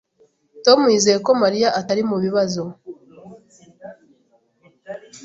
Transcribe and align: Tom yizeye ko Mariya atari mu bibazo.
Tom 0.65 0.79
yizeye 0.93 1.19
ko 1.25 1.31
Mariya 1.41 1.69
atari 1.79 2.01
mu 2.09 2.17
bibazo. 2.23 2.63